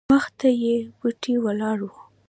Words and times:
مخته 0.11 0.49
یې 0.61 0.75
بوټې 0.97 1.33
ولاړ 1.43 1.77
وو. 1.87 1.99